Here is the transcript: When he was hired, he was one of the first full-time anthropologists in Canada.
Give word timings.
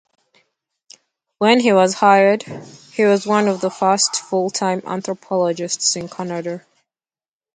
When 1.37 1.59
he 1.59 1.73
was 1.73 1.93
hired, 1.93 2.41
he 2.41 3.05
was 3.05 3.27
one 3.27 3.47
of 3.47 3.61
the 3.61 3.69
first 3.69 4.15
full-time 4.15 4.81
anthropologists 4.83 5.95
in 5.95 6.09
Canada. 6.09 6.65